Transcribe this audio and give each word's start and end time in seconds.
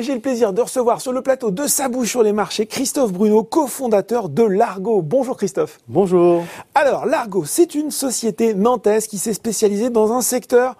Et 0.00 0.02
j'ai 0.02 0.14
le 0.14 0.20
plaisir 0.20 0.54
de 0.54 0.62
recevoir 0.62 1.02
sur 1.02 1.12
le 1.12 1.20
plateau 1.20 1.50
de 1.50 1.66
Sa 1.66 1.90
bouche 1.90 2.08
sur 2.08 2.22
les 2.22 2.32
marchés 2.32 2.64
Christophe 2.64 3.12
Bruno, 3.12 3.44
cofondateur 3.44 4.30
de 4.30 4.42
Largo. 4.42 5.02
Bonjour 5.02 5.36
Christophe. 5.36 5.78
Bonjour. 5.88 6.42
Alors, 6.74 7.04
Largo, 7.04 7.44
c'est 7.44 7.74
une 7.74 7.90
société 7.90 8.54
nantaise 8.54 9.06
qui 9.06 9.18
s'est 9.18 9.34
spécialisée 9.34 9.90
dans 9.90 10.14
un 10.14 10.22
secteur 10.22 10.76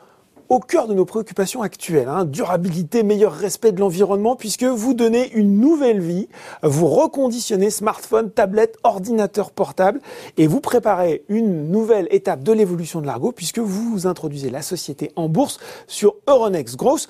au 0.49 0.59
cœur 0.59 0.89
de 0.89 0.95
nos 0.95 1.05
préoccupations 1.05 1.61
actuelles. 1.61 2.09
Hein. 2.09 2.25
durabilité, 2.25 3.03
meilleur 3.03 3.35
respect 3.35 3.73
de 3.73 3.81
l'environnement, 3.81 4.37
puisque 4.37 4.65
vous 4.65 4.95
donnez 4.95 5.31
une 5.33 5.61
nouvelle 5.61 6.01
vie, 6.01 6.29
vous 6.63 6.89
reconditionnez 6.89 7.69
smartphone, 7.69 8.31
tablette, 8.31 8.79
ordinateur 8.85 9.51
portable, 9.51 10.01
et 10.39 10.47
vous 10.47 10.61
préparez 10.61 11.25
une 11.29 11.71
nouvelle 11.71 12.09
étape 12.11 12.43
de 12.43 12.53
l'évolution 12.53 13.03
de 13.03 13.07
Largo, 13.07 13.33
puisque 13.33 13.59
vous 13.59 14.07
introduisez 14.07 14.49
la 14.49 14.63
société 14.63 15.13
en 15.15 15.29
bourse 15.29 15.61
sur 15.87 16.17
Euronext 16.27 16.77
Growth. 16.77 17.07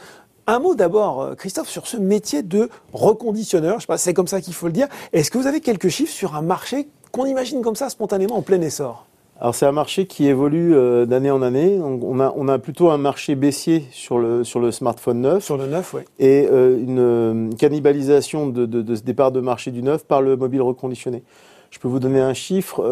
Un 0.50 0.58
mot 0.58 0.74
d'abord, 0.74 1.22
euh, 1.22 1.34
Christophe, 1.36 1.68
sur 1.68 1.86
ce 1.86 1.96
métier 1.96 2.42
de 2.42 2.70
reconditionneur. 2.92 3.76
Je 3.76 3.82
sais 3.82 3.86
pas, 3.86 3.98
c'est 3.98 4.14
comme 4.14 4.26
ça 4.26 4.40
qu'il 4.40 4.52
faut 4.52 4.66
le 4.66 4.72
dire. 4.72 4.88
Est-ce 5.12 5.30
que 5.30 5.38
vous 5.38 5.46
avez 5.46 5.60
quelques 5.60 5.90
chiffres 5.90 6.12
sur 6.12 6.34
un 6.34 6.42
marché 6.42 6.88
qu'on 7.12 7.24
imagine 7.24 7.62
comme 7.62 7.76
ça 7.76 7.88
spontanément 7.88 8.36
en 8.36 8.42
plein 8.42 8.60
essor? 8.60 9.06
Alors 9.40 9.54
c'est 9.54 9.64
un 9.64 9.72
marché 9.72 10.06
qui 10.06 10.26
évolue 10.26 10.74
euh, 10.74 11.06
d'année 11.06 11.30
en 11.30 11.40
année. 11.40 11.78
On 11.80 12.18
a, 12.18 12.34
on 12.36 12.48
a 12.48 12.58
plutôt 12.58 12.90
un 12.90 12.98
marché 12.98 13.36
baissier 13.36 13.84
sur 13.92 14.18
le, 14.18 14.42
sur 14.42 14.58
le 14.58 14.72
smartphone 14.72 15.20
neuf. 15.20 15.44
Sur 15.44 15.56
le 15.56 15.68
neuf, 15.68 15.94
oui. 15.94 16.02
Et 16.18 16.48
euh, 16.50 16.76
une 16.76 17.54
cannibalisation 17.54 18.48
de, 18.48 18.66
de, 18.66 18.82
de, 18.82 18.94
ce 18.96 19.02
départ 19.02 19.30
de 19.30 19.38
marché 19.38 19.70
du 19.70 19.84
neuf 19.84 20.04
par 20.04 20.20
le 20.20 20.36
mobile 20.36 20.62
reconditionné. 20.62 21.22
Je 21.70 21.78
peux 21.78 21.88
vous 21.88 22.00
donner 22.00 22.20
un 22.20 22.34
chiffre. 22.34 22.82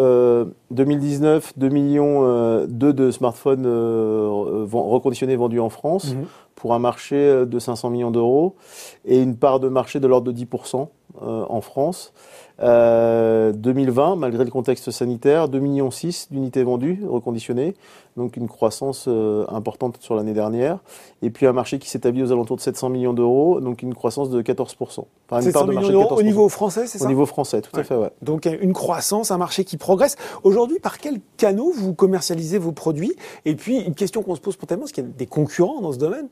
2019, 0.71 1.55
2 1.57 1.69
millions 1.69 2.67
de 2.67 3.11
smartphones 3.11 3.67
reconditionnés 3.67 5.37
vendus 5.37 5.61
en 5.61 5.69
France. 5.69 6.15
Mhm 6.15 6.27
pour 6.59 6.75
un 6.75 6.79
marché 6.79 7.17
euh, 7.17 7.47
de 7.47 7.59
500 7.59 7.91
millions 7.91 8.11
d'euros 8.11 8.57
et 9.05 9.23
une 9.23 9.37
part 9.37 9.61
de 9.61 9.69
marché 9.69 10.01
de 10.01 10.07
l'ordre 10.07 10.31
de 10.31 10.37
10% 10.37 10.89
euh, 11.23 11.45
en 11.49 11.61
France. 11.61 12.13
2020, 12.61 14.13
euh, 14.13 14.17
malgré 14.17 14.45
le 14.45 14.51
contexte 14.51 14.91
sanitaire, 14.91 15.49
2,6 15.49 15.61
millions 15.61 15.91
d'unités 16.31 16.65
vendues, 16.65 17.01
reconditionnées, 17.09 17.75
donc 18.17 18.37
une 18.37 18.49
croissance 18.49 19.09
importante 19.49 19.99
sur 20.01 20.17
l'année 20.17 20.33
dernière. 20.33 20.79
Et 21.23 21.31
puis 21.31 21.47
un 21.47 21.53
marché 21.53 21.79
qui 21.79 21.89
s'établit 21.89 22.23
aux 22.23 22.33
alentours 22.33 22.57
de 22.57 22.63
700 22.63 22.89
millions 22.89 23.13
d'euros, 23.13 23.61
donc 23.61 23.83
une 23.83 23.95
croissance 23.95 24.29
de 24.31 24.43
14%. 24.43 25.05
Enfin, 25.31 25.41
700 25.41 25.67
millions 25.67 25.89
d'euros 25.89 26.19
au 26.19 26.23
niveau 26.23 26.49
français, 26.49 26.87
c'est 26.87 26.99
ça? 26.99 27.05
Au 27.05 27.09
niveau 27.09 27.27
français, 27.27 27.61
tout 27.61 27.79
à 27.79 27.85
fait, 27.85 27.95
ouais. 27.95 28.11
Donc 28.23 28.47
une 28.47 28.73
croissance, 28.73 29.31
un 29.31 29.39
marché 29.39 29.65
qui 29.65 29.77
progresse. 29.77 30.17
Aujourd'hui, 30.43 30.81
par 30.81 30.99
quels 30.99 31.21
canaux 31.37 31.73
vous 31.75 31.95
commercialisez 31.95 32.59
vos 32.59 32.73
produits? 32.73 33.15
Et 33.45 33.55
puis, 33.55 33.79
une 33.81 33.95
question 33.95 34.23
qu'on 34.23 34.35
se 34.35 34.41
pose 34.41 34.55
spontanément, 34.55 34.87
est-ce 34.87 34.95
qu'il 34.95 35.05
y 35.05 35.07
a 35.07 35.11
des 35.11 35.27
concurrents 35.27 35.81
dans 35.81 35.93
ce 35.93 35.99
domaine? 35.99 36.29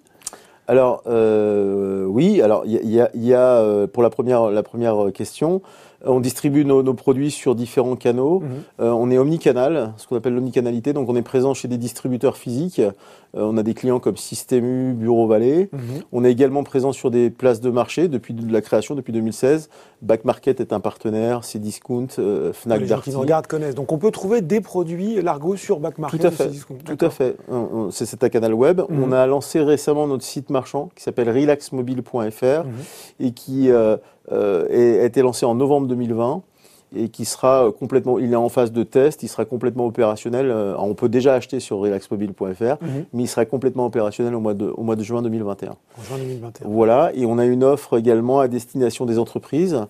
Alors 0.68 1.02
euh, 1.06 2.04
oui, 2.06 2.40
alors 2.42 2.64
il 2.66 2.90
y 2.90 3.00
a, 3.00 3.10
y 3.14 3.34
a, 3.34 3.58
euh, 3.58 3.86
pour 3.86 4.02
la 4.02 4.10
première 4.10 4.50
la 4.50 4.62
première 4.64 5.12
question, 5.14 5.62
on 6.06 6.20
distribue 6.20 6.64
nos, 6.64 6.82
nos 6.82 6.94
produits 6.94 7.30
sur 7.30 7.54
différents 7.54 7.96
canaux. 7.96 8.40
Mhm. 8.40 8.48
Euh, 8.80 8.90
on 8.90 9.10
est 9.10 9.18
omnicanal, 9.18 9.92
ce 9.96 10.06
qu'on 10.06 10.16
appelle 10.16 10.34
l'omnicanalité. 10.34 10.92
Donc 10.92 11.08
on 11.08 11.16
est 11.16 11.22
présent 11.22 11.54
chez 11.54 11.68
des 11.68 11.78
distributeurs 11.78 12.36
physiques. 12.36 12.80
on 13.38 13.58
a 13.58 13.62
des 13.62 13.74
clients 13.74 14.00
comme 14.00 14.16
Système 14.16 14.94
Bureau 14.94 15.26
Vallée. 15.26 15.68
Mhm. 15.72 15.80
On 16.12 16.24
est 16.24 16.32
également 16.32 16.64
présent 16.64 16.92
sur 16.92 17.10
des 17.10 17.28
places 17.28 17.60
de 17.60 17.68
marché 17.68 18.08
depuis 18.08 18.34
la 18.48 18.62
création, 18.62 18.94
depuis 18.94 19.12
2016. 19.12 19.68
Back 20.00 20.24
Market 20.24 20.60
est 20.60 20.72
un 20.72 20.80
partenaire, 20.80 21.44
c'est 21.44 21.58
Discount, 21.58 22.06
Fnac, 22.52 22.80
Les 22.80 22.86
gens 22.86 23.00
qui 23.00 23.10
nous 23.10 23.20
regardent 23.20 23.46
connaissent. 23.46 23.74
Donc 23.74 23.92
on 23.92 23.98
peut 23.98 24.10
trouver 24.10 24.40
des 24.40 24.62
produits 24.62 25.20
Largo 25.20 25.56
sur 25.56 25.80
Back 25.80 25.98
Market. 25.98 26.20
Tout 26.20 26.26
à 26.26 26.30
fait. 26.30 26.50
Tout 26.84 27.04
à 27.04 27.10
fait. 27.10 27.36
C'est 27.90 28.24
un 28.24 28.28
canal 28.30 28.54
web. 28.54 28.80
Mhm. 28.88 29.02
On 29.02 29.12
a 29.12 29.26
lancé 29.26 29.60
récemment 29.60 30.06
notre 30.06 30.24
site 30.24 30.48
marchand 30.48 30.88
qui 30.94 31.02
s'appelle 31.02 31.28
relaxmobile.fr 31.28 32.64
et 33.20 33.32
qui 33.32 33.70
euh, 34.32 34.66
euh, 34.70 35.02
a 35.02 35.04
été 35.04 35.22
lancé 35.22 35.46
en 35.46 35.54
novembre 35.54 35.86
2020 35.88 36.42
et 36.94 37.08
qui 37.08 37.24
sera 37.24 37.72
complètement, 37.78 38.18
il 38.18 38.32
est 38.32 38.36
en 38.36 38.48
phase 38.48 38.70
de 38.72 38.82
test, 38.84 39.22
il 39.22 39.28
sera 39.28 39.44
complètement 39.44 39.86
opérationnel. 39.86 40.50
Euh, 40.50 40.74
on 40.78 40.94
peut 40.94 41.08
déjà 41.08 41.34
acheter 41.34 41.58
sur 41.58 41.78
relaxmobile.fr, 41.78 42.62
mhm. 42.80 43.04
mais 43.12 43.24
il 43.24 43.28
sera 43.28 43.44
complètement 43.44 43.86
opérationnel 43.86 44.34
au 44.34 44.40
mois 44.40 44.54
de, 44.54 44.66
au 44.66 44.82
mois 44.82 44.96
de 44.96 45.02
juin 45.02 45.20
2021. 45.22 45.74
juin 46.08 46.18
2021. 46.18 46.68
Voilà, 46.68 47.10
et 47.14 47.26
on 47.26 47.38
a 47.38 47.44
une 47.44 47.64
offre 47.64 47.98
également 47.98 48.40
à 48.40 48.48
destination 48.48 49.04
des 49.04 49.18
entreprises 49.18 49.80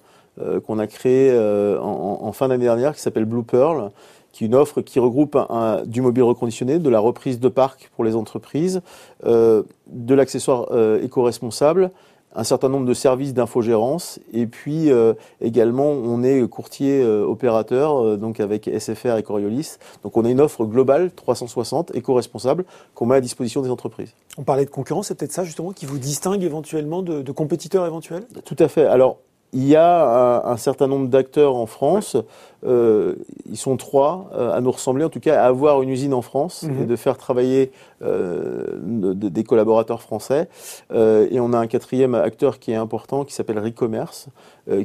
qu'on 0.66 0.78
a 0.78 0.86
créée 0.86 1.32
en, 1.80 2.18
en, 2.20 2.32
fin 2.32 2.48
d'année 2.48 2.64
dernière 2.64 2.94
qui 2.94 3.00
s'appelle 3.00 3.24
Blue 3.24 3.42
Pearl 3.42 3.90
qui 4.36 4.44
est 4.44 4.48
une 4.48 4.54
offre 4.54 4.82
qui 4.82 4.98
regroupe 4.98 5.34
un, 5.34 5.82
du 5.86 6.02
mobile 6.02 6.24
reconditionné, 6.24 6.78
de 6.78 6.90
la 6.90 7.00
reprise 7.00 7.40
de 7.40 7.48
parc 7.48 7.90
pour 7.96 8.04
les 8.04 8.14
entreprises, 8.14 8.82
euh, 9.24 9.62
de 9.86 10.14
l'accessoire 10.14 10.66
euh, 10.72 11.02
éco-responsable, 11.02 11.90
un 12.36 12.44
certain 12.44 12.68
nombre 12.68 12.86
de 12.86 12.94
services 12.94 13.34
d'infogérance 13.34 14.20
et 14.32 14.46
puis 14.46 14.90
euh, 14.92 15.14
également 15.40 15.90
on 15.90 16.22
est 16.22 16.46
courtier 16.48 17.02
euh, 17.02 17.24
opérateur 17.24 18.04
euh, 18.04 18.16
donc 18.16 18.40
avec 18.40 18.70
SFR 18.78 19.16
et 19.16 19.22
Coriolis. 19.22 19.76
Donc 20.04 20.16
on 20.16 20.24
a 20.24 20.30
une 20.30 20.40
offre 20.40 20.64
globale 20.66 21.10
360 21.10 21.94
éco-responsable 21.94 22.64
qu'on 22.94 23.06
met 23.06 23.16
à 23.16 23.20
disposition 23.20 23.62
des 23.62 23.70
entreprises. 23.70 24.12
On 24.38 24.42
parlait 24.42 24.66
de 24.66 24.70
concurrence, 24.70 25.08
c'est 25.08 25.14
peut-être 25.14 25.32
ça 25.32 25.44
justement 25.44 25.72
qui 25.72 25.86
vous 25.86 25.98
distingue 25.98 26.42
éventuellement 26.42 27.02
de, 27.02 27.22
de 27.22 27.32
compétiteurs 27.32 27.86
éventuels? 27.86 28.24
Tout 28.44 28.56
à 28.58 28.68
fait. 28.68 28.84
Alors 28.84 29.18
il 29.52 29.66
y 29.66 29.76
a 29.76 30.42
un, 30.44 30.56
certain 30.56 30.86
nombre 30.86 31.08
d'acteurs 31.08 31.54
en 31.54 31.66
France. 31.66 32.16
Euh, 32.64 33.14
ils 33.48 33.56
sont 33.56 33.76
trois 33.76 34.30
euh, 34.34 34.52
à 34.52 34.60
nous 34.60 34.70
ressembler, 34.70 35.04
en 35.04 35.08
tout 35.08 35.20
cas, 35.20 35.40
à 35.40 35.46
avoir 35.46 35.82
une 35.82 35.88
usine 35.88 36.14
en 36.14 36.22
France 36.22 36.64
et 36.64 36.68
mhm. 36.68 36.86
de 36.86 36.96
faire 36.96 37.16
travailler 37.16 37.70
euh, 38.02 38.64
des 38.76 39.44
collaborateurs 39.44 40.02
français. 40.02 40.48
et 40.92 41.40
on 41.40 41.52
a 41.52 41.58
un 41.58 41.66
quatrième 41.66 42.14
acteur 42.14 42.58
qui 42.58 42.72
est 42.72 42.76
important, 42.76 43.24
qui 43.24 43.32
s'appelle 43.32 43.58
Recommerce, 43.58 44.28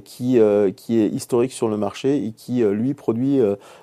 qui, 0.05 0.39
qui 0.75 0.99
est 0.99 1.07
historique 1.07 1.51
sur 1.51 1.67
le 1.67 1.77
marché 1.77 2.25
et 2.25 2.31
qui, 2.31 2.63
lui, 2.63 2.93
produit 2.93 3.39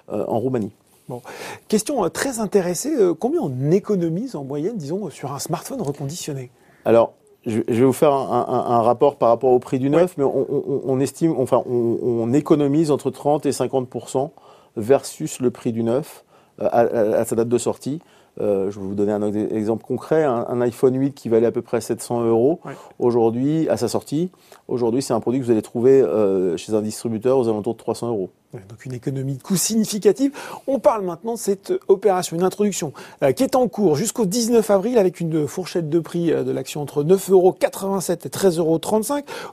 en 0.08 0.38
Roumanie. 0.38 0.72
Bon. 1.08 1.22
Question 1.68 2.08
très 2.10 2.38
intéressée, 2.38 2.92
combien 3.18 3.40
on 3.40 3.70
économise 3.70 4.36
en 4.36 4.44
moyenne, 4.44 4.76
disons, 4.76 5.10
sur 5.10 5.32
un 5.32 5.38
smartphone 5.38 5.80
reconditionné? 5.80 6.50
Alors, 6.84 7.14
je, 7.48 7.60
vais 7.60 7.84
vous 7.84 7.92
faire 7.92 8.12
un, 8.12 8.82
rapport 8.82 9.16
par 9.16 9.30
rapport 9.30 9.50
au 9.50 9.58
prix 9.58 9.78
du 9.78 9.90
neuf, 9.90 10.16
mais 10.18 10.24
on, 10.24 11.00
estime, 11.00 11.34
enfin, 11.38 11.62
on, 11.66 12.32
économise 12.32 12.90
entre 12.90 13.10
30 13.10 13.46
et 13.46 13.50
50% 13.50 14.30
versus 14.76 15.40
le 15.40 15.50
prix 15.50 15.72
du 15.72 15.82
neuf 15.82 16.24
euh, 16.60 17.20
à, 17.20 17.24
sa 17.24 17.36
date 17.36 17.48
de 17.48 17.58
sortie. 17.58 18.00
Euh, 18.40 18.70
je 18.70 18.78
vais 18.78 18.86
vous 18.86 18.94
donner 18.94 19.12
un 19.12 19.22
exemple 19.22 19.84
concret. 19.84 20.24
Un, 20.24 20.60
iPhone 20.60 20.94
8 20.96 21.12
qui 21.12 21.28
valait 21.28 21.46
à 21.46 21.52
peu 21.52 21.62
près 21.62 21.80
700 21.80 22.24
euros 22.24 22.60
aujourd'hui, 22.98 23.68
à 23.68 23.76
sa 23.76 23.88
sortie, 23.88 24.30
aujourd'hui, 24.66 25.02
c'est 25.02 25.12
un 25.12 25.20
produit 25.20 25.40
que 25.40 25.44
vous 25.44 25.50
allez 25.50 25.62
trouver 25.62 26.00
euh, 26.00 26.56
chez 26.56 26.74
un 26.74 26.82
distributeur 26.82 27.38
aux 27.38 27.48
alentours 27.48 27.74
de 27.74 27.78
300 27.78 28.08
euros. 28.08 28.30
donc 28.52 28.84
une 28.84 28.94
économie 28.94 29.36
de 29.36 29.42
coût 29.42 29.56
significative. 29.56 30.32
On 30.66 30.78
parle 30.78 31.04
maintenant 31.04 31.34
de 31.34 31.38
cette 31.38 31.72
opération, 31.88 32.36
une 32.36 32.42
introduction 32.42 32.92
euh, 33.22 33.32
qui 33.32 33.44
est 33.44 33.54
en 33.54 33.68
cours 33.68 33.94
jusqu'au 33.94 34.26
19 34.26 34.68
avril 34.70 34.98
avec 34.98 35.20
une 35.20 35.46
fourchette 35.46 35.88
de 35.88 35.98
prix 36.00 36.30
de 36.30 36.50
l'action 36.50 36.82
entre 36.82 37.04
9,87 37.04 37.32
euros 37.32 37.56
et 37.60 38.28
13,35 38.28 38.58
euros. 38.58 38.80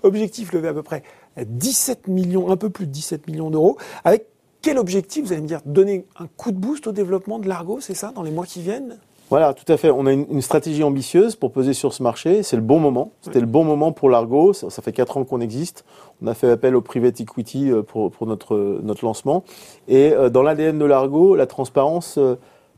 Objectif 0.03 0.51
levé 0.53 0.67
à 0.67 0.73
peu 0.73 0.83
près 0.83 1.03
17 1.37 2.07
millions, 2.07 2.49
un 2.49 2.57
peu 2.57 2.69
plus 2.69 2.87
de 2.87 2.91
17 2.91 3.27
millions 3.27 3.49
d'euros, 3.49 3.77
avec 4.03 4.27
quel 4.65 4.79
objectif, 4.79 5.25
vous 5.25 5.31
allez 5.31 5.43
me 5.43 5.47
dire, 5.47 5.61
donner 5.63 6.07
un 6.17 6.25
coup 6.25 6.51
de 6.51 6.57
boost 6.57 6.87
au 6.87 6.91
développement 6.91 7.37
de 7.37 7.47
l'Argo, 7.47 7.81
c'est 7.81 7.93
ça, 7.93 8.11
dans 8.15 8.23
les 8.23 8.31
mois 8.31 8.47
qui 8.47 8.61
viennent? 8.61 8.97
Voilà, 9.29 9.53
tout 9.53 9.71
à 9.71 9.77
fait. 9.77 9.91
On 9.91 10.07
a 10.07 10.11
une, 10.11 10.41
stratégie 10.41 10.83
ambitieuse 10.83 11.35
pour 11.35 11.51
peser 11.51 11.73
sur 11.73 11.93
ce 11.93 12.01
marché. 12.01 12.41
C'est 12.41 12.55
le 12.55 12.63
bon 12.63 12.79
moment. 12.79 13.11
C'était 13.21 13.39
le 13.39 13.45
bon 13.45 13.63
moment 13.63 13.91
pour 13.91 14.09
l'Argo. 14.09 14.53
Ça, 14.53 14.81
fait 14.81 14.91
quatre 14.91 15.17
ans 15.17 15.23
qu'on 15.23 15.39
existe. 15.39 15.85
On 16.23 16.25
a 16.25 16.33
fait 16.33 16.49
appel 16.49 16.75
au 16.75 16.81
private 16.81 17.19
equity 17.21 17.69
euh, 17.69 17.83
pour, 17.83 18.09
pour 18.09 18.25
notre, 18.25 18.79
notre 18.81 19.05
lancement. 19.05 19.43
Et 19.87 20.13
euh, 20.13 20.29
dans 20.29 20.41
l'ADN 20.41 20.79
de 20.79 20.85
l'Argo, 20.85 21.35
la 21.35 21.45
transparence 21.45 22.17
euh, 22.17 22.35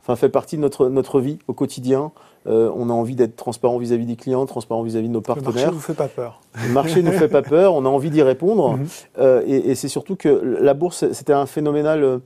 enfin, 0.08 0.16
fait 0.16 0.30
partie 0.30 0.56
de 0.56 0.62
notre, 0.62 0.88
notre 0.90 1.20
vie 1.20 1.38
au 1.48 1.54
quotidien. 1.54 2.12
Euh, 2.48 2.72
on 2.76 2.90
a 2.90 2.94
envie 2.94 3.16
d'être 3.16 3.36
transparent 3.36 3.78
vis-à-vis 3.78 4.06
des 4.06 4.16
clients, 4.16 4.46
transparent 4.46 4.82
vis-à-vis 4.82 5.10
de 5.10 5.14
nos 5.14 5.22
partenaires. 5.22 5.52
Le 5.52 5.60
marché 5.60 5.72
vous 5.72 5.80
fait 5.82 5.94
pas 5.94 6.08
peur. 6.08 6.42
Le 6.66 6.74
marché 6.74 7.04
nous 7.04 7.12
fait 7.12 7.28
pas 7.28 7.42
peur. 7.44 7.74
On 7.74 7.86
a 7.86 7.90
envie 7.90 8.10
d'y 8.10 8.22
répondre. 8.22 8.78
Mhm. 8.78 8.88
euh, 9.20 9.44
et, 9.46 9.72
et 9.72 9.76
c'est 9.76 9.90
surtout 9.90 10.16
que 10.16 10.30
la 10.30 10.74
bourse, 10.74 11.12
c'était 11.12 11.34
un 11.34 11.46
phénoménal 11.46 12.04
euh, 12.04 12.20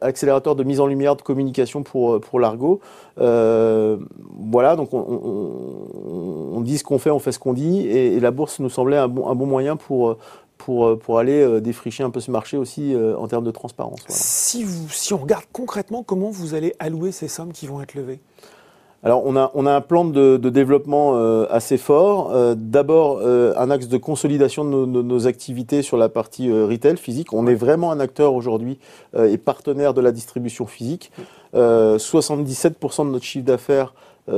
accélérateur 0.00 0.56
de 0.56 0.64
mise 0.64 0.80
en 0.80 0.86
lumière 0.86 1.16
de 1.16 1.22
communication 1.22 1.82
pour 1.82 2.20
pour 2.20 2.40
l'Argo. 2.40 2.80
Euh, 3.20 3.96
voilà, 4.50 4.76
donc 4.76 4.92
on, 4.92 4.98
on, 4.98 6.56
on, 6.56 6.60
dit 6.60 6.78
ce 6.78 6.84
qu'on 6.84 6.98
fait, 6.98 7.10
on 7.10 7.18
fait 7.18 7.32
ce 7.32 7.38
qu'on 7.38 7.52
dit, 7.52 7.80
et, 7.86 8.14
et, 8.14 8.20
la 8.20 8.30
bourse 8.30 8.60
nous 8.60 8.70
semblait 8.70 8.96
un 8.96 9.08
bon, 9.08 9.28
un 9.28 9.34
bon 9.34 9.46
moyen 9.46 9.76
pour 9.76 10.16
pour, 10.64 10.98
pour 10.98 11.18
aller 11.18 11.60
défricher 11.60 12.02
un 12.04 12.10
peu 12.10 12.20
ce 12.20 12.30
marché 12.30 12.56
aussi 12.56 12.94
en 12.96 13.26
termes 13.28 13.44
de 13.44 13.50
transparence. 13.50 14.00
Voilà. 14.06 14.20
Si, 14.20 14.64
vous, 14.64 14.88
si 14.90 15.12
on 15.14 15.18
regarde 15.18 15.44
concrètement 15.52 16.02
comment 16.02 16.30
vous 16.30 16.54
allez 16.54 16.74
allouer 16.78 17.12
ces 17.12 17.28
sommes 17.28 17.52
qui 17.52 17.66
vont 17.66 17.82
être 17.82 17.94
levées? 17.94 18.20
Alors 19.02 19.22
on 19.24 19.34
a, 19.34 19.50
on 19.54 19.64
a 19.64 19.72
un 19.72 19.80
plan 19.80 20.04
de, 20.04 20.36
de 20.36 20.50
développement 20.50 21.16
euh, 21.16 21.46
assez 21.48 21.78
fort. 21.78 22.32
Euh, 22.32 22.54
D'abord 22.54 23.20
euh, 23.22 23.54
un 23.56 23.70
axe 23.70 23.88
de 23.88 23.96
consolidation 23.96 24.62
de 24.62 24.70
nos, 24.70 25.02
nos, 25.02 25.26
activités 25.26 25.80
sur 25.80 25.96
la 25.96 26.10
partie 26.10 26.50
euh, 26.50 26.66
retail 26.66 26.98
physique. 26.98 27.32
On 27.32 27.46
est 27.46 27.54
vraiment 27.54 27.92
un 27.92 28.00
acteur 28.00 28.34
aujourd'hui 28.34 28.78
et 29.16 29.38
partenaire 29.38 29.94
de 29.94 30.00
la 30.00 30.12
distribution 30.12 30.66
physique. 30.66 31.10
77% 31.54 33.06
de 33.06 33.10
notre 33.10 33.24
chiffre 33.24 33.44
d'affaires 33.44 33.92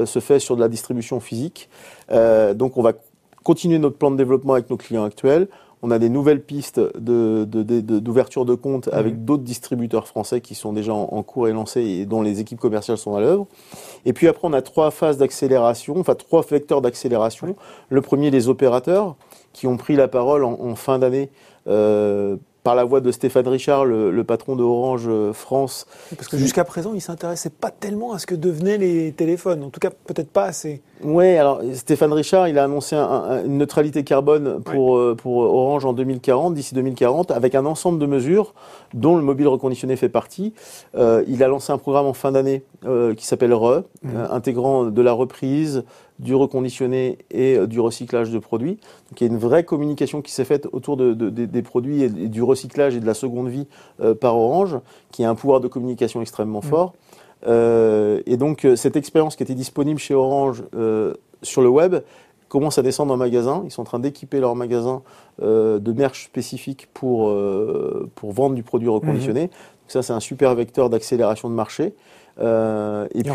se 0.05 0.19
fait 0.19 0.39
sur 0.39 0.57
de 0.57 0.61
la 0.61 0.69
distribution 0.69 1.21
physique. 1.21 1.69
donc 2.55 2.79
on 2.79 2.83
va 2.83 2.93
continuer 3.45 3.79
notre 3.79 3.97
plan 3.97 4.11
de 4.11 4.17
développement 4.17 4.55
avec 4.55 4.71
nos 4.71 4.79
clients 4.79 5.05
actuels. 5.05 5.49
On 5.83 5.91
a 5.91 5.99
des 5.99 6.09
nouvelles 6.09 6.43
pistes 6.43 6.81
d'ouverture 6.97 8.45
de, 8.45 8.53
de, 8.53 8.57
compte 8.57 8.87
mhm. 8.87 8.95
avec 8.95 9.25
d'autres 9.25 9.43
distributeurs 9.43 10.07
français 10.07 10.41
qui 10.41 10.55
sont 10.55 10.73
déjà 10.73 10.95
en, 10.95 11.23
cours 11.23 11.49
et 11.49 11.53
lancés 11.53 11.83
et 11.83 12.07
dont 12.07 12.23
les 12.23 12.41
équipes 12.41 12.61
commerciales 12.61 12.99
sont 12.99 13.17
à 13.17 13.21
l'œuvre. 13.21 13.47
Et 14.05 14.13
puis 14.13 14.29
après, 14.29 14.47
on 14.47 14.53
a 14.53 14.63
trois 14.63 14.91
phases 14.91 15.19
d'accélération, 15.19 15.99
enfin 15.99 16.15
trois 16.15 16.43
vecteurs 16.49 16.83
d'accélération. 16.83 17.57
Le 17.89 18.01
premier, 18.01 18.31
les 18.31 18.49
opérateurs 18.49 19.17
qui 19.53 19.67
ont 19.67 19.77
pris 19.77 19.97
la 19.97 20.09
parole 20.09 20.45
en, 20.45 20.53
en 20.61 20.75
fin 20.77 20.99
d'année 20.99 21.31
euh, 21.67 22.37
par 22.63 22.75
la 22.75 22.85
voix 22.85 23.01
de 23.01 23.11
Stéphane 23.11 23.49
Richard, 23.49 23.85
le, 23.85 24.23
patron 24.25 24.55
de 24.55 24.63
Orange 24.63 25.07
euh, 25.09 25.33
France. 25.33 25.87
Parce 26.17 26.29
que 26.29 26.37
jusqu'à 26.37 26.65
présent, 26.65 26.93
il 26.95 27.01
s'intéressait 27.01 27.51
pas 27.51 27.71
tellement 27.71 28.13
à 28.13 28.19
ce 28.19 28.27
que 28.27 28.37
devenaient 28.37 28.79
les 28.79 29.13
téléphones. 29.13 29.65
En 29.65 29.71
tout 29.71 29.81
cas, 29.81 29.91
peut-être 29.91 30.31
pas 30.31 30.45
assez. 30.45 30.81
Oui, 31.03 31.37
alors 31.37 31.61
Stéphane 31.75 32.13
Richard, 32.13 32.47
il 32.47 32.59
a 32.59 32.65
annoncé 32.65 32.95
une 32.95 33.59
neutralité 33.59 34.05
carbone 34.05 34.63
pour, 34.63 34.97
euh, 34.97 35.17
pour 35.17 35.39
Orange 35.39 35.85
en 35.85 35.93
2040, 35.93 36.55
d'ici 36.55 36.75
2040, 36.75 37.33
avec 37.33 37.57
un 37.57 37.67
ensemble 37.67 37.99
de 37.99 38.07
mesures 38.07 38.55
dont 38.95 39.17
le 39.17 39.23
mobile 39.23 39.49
reconditionné 39.49 39.97
fait 39.97 40.09
partie. 40.09 40.55
Euh, 40.95 41.25
il 41.27 41.43
a 41.43 41.49
lancé 41.49 41.73
un 41.73 41.79
programme 41.79 42.07
en 42.07 42.13
fin 42.13 42.31
d'année 42.31 42.63
qui 43.17 43.27
s'appelle 43.27 43.55
RE, 43.55 43.85
mmh. 44.03 44.09
intégrant 44.31 44.85
de 44.87 45.03
la 45.03 45.13
reprise, 45.13 45.85
du 46.23 46.35
reconditionné 46.35 47.19
et 47.31 47.57
euh, 47.57 47.67
du 47.67 47.81
recyclage 47.81 48.31
de 48.31 48.39
produits. 48.39 48.79
Donc 49.11 49.21
il 49.21 49.25
y 49.25 49.29
a 49.29 49.33
une 49.33 49.39
vraie 49.39 49.65
communication 49.65 50.23
qui 50.23 50.33
s'est 50.33 50.45
faite 50.45 50.69
autour 50.73 50.97
de, 50.97 51.13
des 51.13 51.63
produits 51.63 52.03
et, 52.03 52.09
du 52.09 52.43
recyclage 52.43 52.97
et 52.97 53.01
de 53.01 53.07
la 53.07 53.15
seconde 53.15 53.49
vie 53.49 53.67
euh, 54.01 54.15
par 54.15 54.37
Orange, 54.37 54.79
qui 55.11 55.25
a 55.25 55.31
un 55.31 55.35
pouvoir 55.35 55.61
de 55.61 55.69
communication 55.69 56.23
extrêmement 56.23 56.61
mmh. 56.61 56.63
fort. 56.63 56.95
Euh, 57.47 58.23
et 58.27 58.37
donc 58.37 58.67
cette 58.77 58.95
expérience 58.95 59.35
qui 59.35 59.43
était 59.43 59.57
disponible 59.57 59.99
chez 59.99 60.15
Orange 60.15 60.63
sur 61.43 61.61
le 61.61 61.69
web 61.69 61.97
commence 62.49 62.79
à 62.79 62.83
descendre 62.83 63.13
en 63.13 63.17
magasin. 63.17 63.63
Ils 63.65 63.73
sont 63.73 63.83
en 63.83 63.87
train 63.87 63.99
d'équiper 63.99 64.39
leur 64.39 64.55
magasin 64.55 65.03
de 65.41 65.93
merch 65.93 66.27
spécifiques 66.27 66.89
pour, 66.95 67.35
pour 68.15 68.33
vendre 68.33 68.55
du 68.55 68.63
produit 68.63 68.89
reconditionné. 68.89 69.47
Mmh. 69.47 69.49
Donc 69.49 69.89
ça, 69.89 70.03
c'est 70.03 70.13
un 70.13 70.21
super 70.21 70.55
vecteur 70.55 70.89
d'accélération 70.89 71.51
de 71.51 71.55
marché. 71.55 71.95
Euh, 72.41 73.07
et 73.15 73.23
puis 73.23 73.33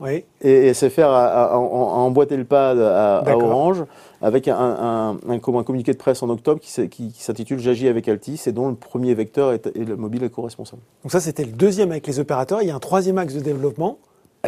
oui. 0.00 0.24
et, 0.40 0.74
SFR 0.74 1.04
a, 1.04 1.56
emboîté 1.56 2.36
le 2.36 2.44
pas 2.44 2.70
à, 2.70 3.36
Orange 3.36 3.84
avec 4.20 4.48
un, 4.48 4.56
un, 4.56 5.16
un, 5.28 5.38
communiqué 5.38 5.92
de 5.92 5.98
presse 5.98 6.22
en 6.22 6.28
octobre 6.28 6.60
qui, 6.60 6.88
qui, 6.88 7.12
s'intitule 7.16 7.60
J'agis 7.60 7.88
avec 7.88 8.08
Altis 8.08 8.40
et 8.46 8.52
dont 8.52 8.68
le 8.68 8.74
premier 8.74 9.14
vecteur 9.14 9.52
est, 9.52 9.76
le 9.76 9.96
mobile 9.96 10.24
éco-responsable. 10.24 10.82
Donc 11.04 11.12
ça 11.12 11.20
c'était 11.20 11.44
le 11.44 11.52
deuxième 11.52 11.90
avec 11.92 12.06
les 12.06 12.18
opérateurs. 12.18 12.62
Il 12.62 12.68
y 12.68 12.70
a 12.70 12.74
un 12.74 12.80
troisième 12.80 13.18
axe 13.18 13.34
de 13.34 13.40
développement. 13.40 13.98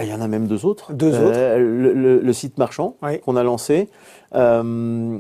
Il 0.01 0.09
y 0.09 0.13
en 0.13 0.21
a 0.21 0.27
même 0.27 0.49
deux 0.49 0.67
autres. 0.67 0.93
Deux 0.93 1.15
autres. 1.15 1.37
Euh, 1.37 2.21
le, 2.21 2.33
site 2.33 2.59
marchand 2.59 2.97
qu'on 3.25 3.37
a 3.37 3.45
lancé. 3.45 3.89
Euh, 4.35 5.19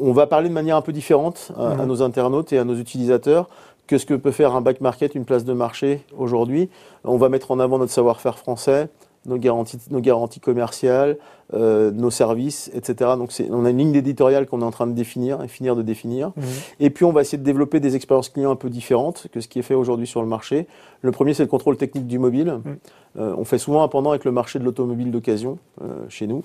on 0.00 0.12
va 0.12 0.26
parler 0.26 0.48
de 0.48 0.54
manière 0.54 0.76
un 0.76 0.82
peu 0.82 0.92
différente 0.92 1.52
à 1.56 1.74
mhm. 1.74 1.86
nos 1.86 2.02
internautes 2.02 2.52
et 2.52 2.58
à 2.58 2.64
nos 2.64 2.76
utilisateurs 2.76 3.48
que 3.88 3.98
ce 3.98 4.06
que 4.06 4.14
peut 4.14 4.30
faire 4.30 4.54
un 4.54 4.60
back 4.60 4.80
market, 4.80 5.16
une 5.16 5.24
place 5.24 5.44
de 5.44 5.52
marché 5.52 6.04
aujourd'hui? 6.16 6.70
On 7.02 7.16
va 7.16 7.28
mettre 7.28 7.50
en 7.50 7.58
avant 7.58 7.78
notre 7.78 7.92
savoir-faire 7.92 8.38
français, 8.38 8.88
nos 9.26 9.38
garanties, 9.38 9.78
nos 9.90 10.00
garanties 10.00 10.40
commerciales, 10.40 11.16
euh, 11.54 11.90
nos 11.90 12.10
services, 12.10 12.70
etc. 12.74 13.12
Donc 13.16 13.30
on 13.50 13.64
a 13.64 13.70
une 13.70 13.78
ligne 13.78 13.94
éditoriale 13.94 14.46
qu'on 14.46 14.60
est 14.60 14.64
en 14.64 14.70
train 14.70 14.86
de 14.86 14.92
définir 14.92 15.42
et 15.42 15.48
finir 15.48 15.74
de 15.74 15.82
définir. 15.82 16.28
Mmh. 16.28 16.42
Et 16.80 16.90
puis 16.90 17.04
on 17.04 17.12
va 17.12 17.22
essayer 17.22 17.38
de 17.38 17.44
développer 17.44 17.80
des 17.80 17.96
expériences 17.96 18.28
clients 18.28 18.50
un 18.50 18.56
peu 18.56 18.70
différentes 18.70 19.28
que 19.32 19.40
ce 19.40 19.48
qui 19.48 19.58
est 19.58 19.62
fait 19.62 19.74
aujourd'hui 19.74 20.06
sur 20.06 20.22
le 20.22 20.28
marché. 20.28 20.66
Le 21.02 21.10
premier, 21.10 21.34
c'est 21.34 21.42
le 21.42 21.48
contrôle 21.48 21.76
technique 21.76 22.06
du 22.06 22.18
mobile. 22.18 22.60
Mmh. 22.64 22.70
Euh, 23.18 23.34
on 23.36 23.44
fait 23.44 23.58
souvent 23.58 23.82
un 23.82 23.88
pendant 23.88 24.10
avec 24.10 24.24
le 24.24 24.32
marché 24.32 24.58
de 24.58 24.64
l'automobile 24.64 25.10
d'occasion 25.10 25.58
euh, 25.82 25.86
chez 26.08 26.26
nous. 26.26 26.42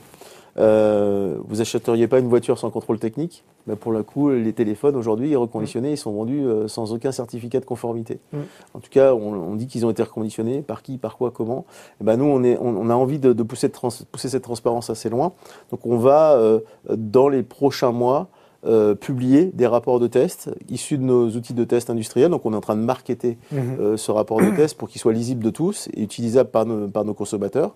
Euh, 0.60 1.36
vous 1.48 1.62
achèteriez 1.62 2.08
pas 2.08 2.20
une 2.20 2.28
voiture 2.28 2.60
sans 2.60 2.70
contrôle 2.70 3.00
technique? 3.00 3.44
Ben 3.66 3.76
Pour 3.76 3.92
le 3.92 4.04
coup, 4.04 4.30
les 4.30 4.54
téléphones 4.54 4.96
aujourd'hui 4.96 5.36
reconditionnés, 5.36 5.92
ils 5.92 5.98
sont 5.98 6.12
vendus 6.12 6.46
euh, 6.46 6.68
sans 6.68 6.94
aucun 6.94 7.12
certificat 7.12 7.60
de 7.60 7.66
conformité. 7.66 8.20
Mm. 8.32 8.38
En 8.74 8.80
tout 8.80 8.90
cas, 8.90 9.14
on, 9.14 9.56
dit 9.56 9.68
qu'ils 9.68 9.86
ont 9.86 9.90
été 9.90 10.04
reconditionnés. 10.04 10.62
Par 10.62 10.84
qui, 10.84 10.98
par 10.98 11.18
quoi, 11.18 11.32
comment 11.32 11.66
et 12.02 12.04
ben 12.04 12.18
Nous, 12.18 12.26
on, 12.26 12.44
est, 12.44 12.58
on, 12.60 12.90
a 12.90 12.94
envie 12.94 13.20
de, 13.20 13.34
de 13.34 13.44
pousser, 13.44 13.70
de 13.70 13.74
pousser, 14.12 14.30
cette 14.30 14.44
transparence 14.44 14.90
assez 14.90 15.10
loin. 15.10 15.34
Donc 15.72 15.86
on 15.86 15.98
va, 15.98 16.34
euh, 16.34 16.60
dans 16.90 17.30
les 17.30 17.44
prochains 17.44 17.92
mois, 17.92 18.28
euh, 18.66 18.96
publier 18.96 19.52
des 19.54 19.68
rapports 19.68 20.00
de 20.00 20.08
test 20.08 20.50
issus 20.70 20.98
de 20.98 21.04
nos 21.04 21.30
outils 21.32 21.54
de 21.54 21.64
test 21.66 21.90
industriels. 21.90 22.30
Donc 22.30 22.46
on 22.46 22.54
est 22.54 22.56
en 22.56 22.62
train 22.62 22.78
de 22.78 22.82
marketer 22.82 23.38
mhm. 23.52 23.78
euh, 23.80 23.98
ce 23.98 24.12
rapport 24.12 24.40
de 24.40 24.56
test 24.56 24.78
pour 24.78 24.90
qu'il 24.90 25.02
soit 25.02 25.12
lisible 25.12 25.44
de 25.44 25.50
tous 25.50 25.90
et 25.94 26.02
utilisable 26.02 26.50
par 26.50 26.66
nos, 26.66 26.88
par 26.88 27.04
nos 27.04 27.14
consommateurs. 27.14 27.76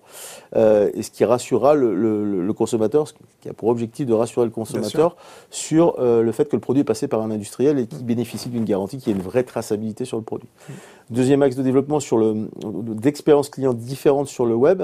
Euh, 0.56 0.90
et 0.94 1.02
ce 1.02 1.10
qui 1.10 1.24
rassurera 1.24 1.74
le, 1.74 1.94
le, 1.94 2.42
le, 2.42 2.52
consommateur, 2.52 3.06
ce 3.06 3.12
qui 3.42 3.48
a 3.48 3.52
pour 3.52 3.68
objectif 3.68 4.06
de 4.06 4.14
rassurer 4.14 4.46
le 4.46 4.50
consommateur 4.50 5.16
sur 5.50 6.00
le 6.00 6.32
fait 6.32 6.48
que 6.48 6.56
le 6.56 6.60
produit 6.60 6.80
est 6.80 6.84
passé 6.84 7.06
par 7.06 7.20
un 7.22 7.30
industriel 7.30 7.78
et 7.78 7.86
qu'il 7.86 8.04
bénéficie 8.04 8.48
d'une 8.48 8.64
garantie, 8.64 8.98
qui 8.98 9.10
a 9.10 9.12
une 9.12 9.20
vraie 9.20 9.44
traçabilité 9.44 10.04
sur 10.04 10.16
le 10.16 10.22
produit. 10.22 10.48
Mhm. 10.68 10.74
Deuxième 11.10 11.42
axe 11.42 11.56
de 11.56 11.62
développement 11.62 12.00
sur 12.00 12.18
le 12.18 12.48
d'expériences 12.94 13.50
clients 13.50 13.74
différentes 13.74 14.28
sur 14.28 14.46
le 14.46 14.54
web. 14.54 14.82